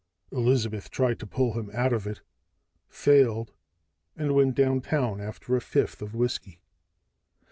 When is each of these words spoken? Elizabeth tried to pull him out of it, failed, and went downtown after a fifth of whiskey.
Elizabeth 0.31 0.89
tried 0.89 1.19
to 1.19 1.27
pull 1.27 1.53
him 1.53 1.69
out 1.75 1.93
of 1.93 2.07
it, 2.07 2.21
failed, 2.89 3.53
and 4.17 4.33
went 4.33 4.55
downtown 4.55 5.21
after 5.21 5.55
a 5.55 5.61
fifth 5.61 6.01
of 6.01 6.15
whiskey. 6.15 6.59